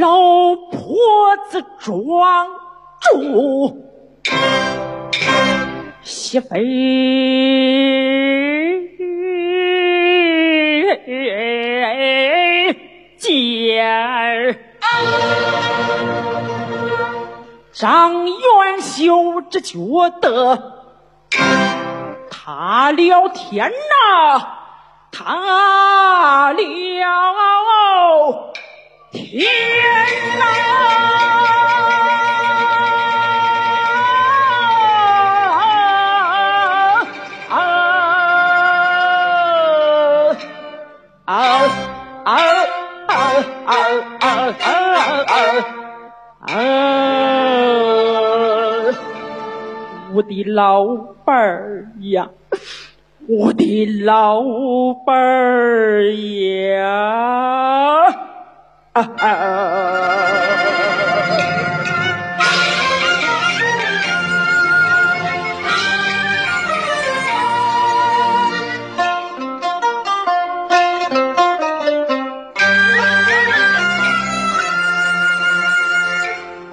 [0.00, 0.96] 老婆
[1.48, 2.48] 子装
[3.00, 3.80] 住
[6.02, 6.60] 媳妇儿
[17.80, 19.78] 张元秀只觉
[20.20, 20.84] 得
[22.30, 23.74] 他了天呐，
[25.10, 26.60] 他了
[29.10, 29.42] 天
[30.38, 30.44] 呐！
[37.48, 37.56] 啊
[41.24, 41.89] 啊
[50.12, 50.86] 我的老
[51.24, 52.30] 伴儿呀，
[53.28, 54.42] 我的老
[55.06, 56.86] 伴儿呀！
[58.92, 59.26] 啊啊！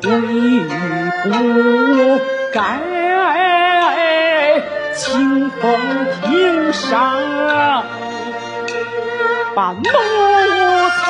[0.00, 0.08] 悔
[1.24, 2.20] 不
[2.54, 2.97] 该
[4.98, 5.80] 清风
[6.24, 7.14] 亭上
[9.54, 9.84] 把奴
[10.90, 11.00] 才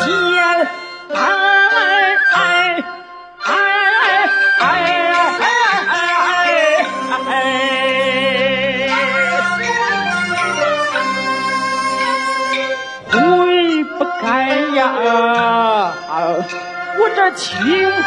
[0.00, 0.04] 见，
[1.14, 1.16] 哎
[2.34, 2.36] 哎
[3.44, 3.48] 哎
[4.58, 4.62] 哎
[7.28, 7.32] 哎！
[13.12, 13.14] 悔
[13.84, 14.26] 不该
[14.74, 14.82] 呀！
[16.98, 17.54] 我这清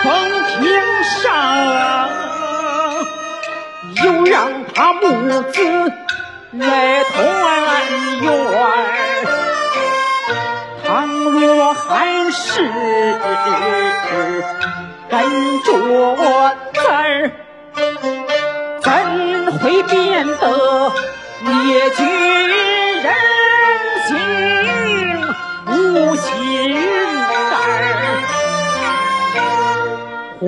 [0.03, 0.05] 风
[0.49, 0.57] 亭
[1.23, 1.25] 上，
[4.03, 5.91] 又让他母子
[6.51, 7.15] 来团
[8.21, 8.25] 圆。
[10.85, 12.61] 倘若还是
[15.09, 15.19] 跟
[15.63, 16.21] 着我
[16.87, 17.31] 儿，
[18.83, 18.87] 怎
[19.57, 20.43] 会变得
[21.41, 21.49] 灭
[21.95, 22.03] 绝
[23.01, 23.05] 人
[24.05, 24.07] 性
[25.65, 26.27] 无心
[27.49, 27.51] 肝？
[30.39, 30.45] 悔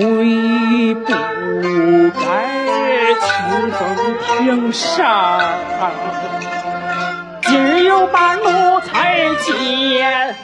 [0.94, 1.10] 不
[4.40, 5.38] 风亭上，
[7.42, 10.34] 今儿又把奴才见。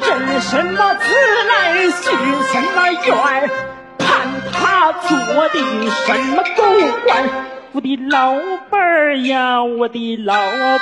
[0.00, 1.04] 人什么自
[1.50, 2.00] 来，许
[2.50, 3.50] 什么愿，
[3.98, 4.08] 盼
[4.50, 5.10] 他做
[5.50, 5.56] 的
[6.06, 6.62] 什么狗
[7.04, 7.28] 官？
[7.72, 8.34] 我的老
[8.70, 10.34] 伴儿呀，我的老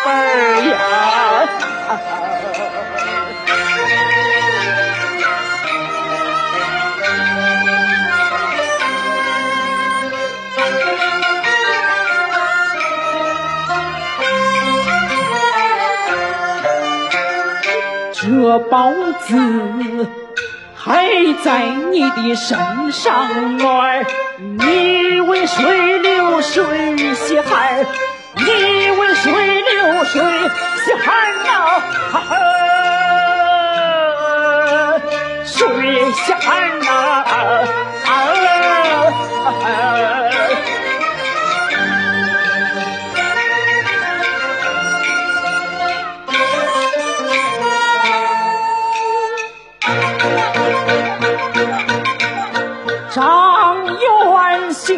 [0.05, 0.77] 伴儿呀！
[18.27, 20.09] 这包子
[20.75, 21.07] 还
[21.45, 22.59] 在你的身
[22.91, 24.05] 上玩，
[24.59, 26.65] 你为谁流水
[27.15, 27.87] 洗汗？
[28.35, 29.33] 你为谁
[29.63, 29.86] 流
[53.17, 53.25] 张
[53.87, 54.93] 元秀，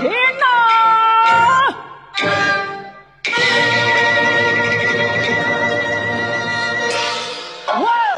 [0.01, 0.70] China.